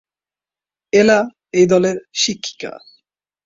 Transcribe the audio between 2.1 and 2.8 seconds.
শিক্ষিকা।